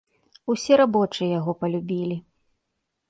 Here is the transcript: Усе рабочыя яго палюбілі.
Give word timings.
Усе 0.53 0.73
рабочыя 0.81 1.29
яго 1.39 1.55
палюбілі. 1.63 2.17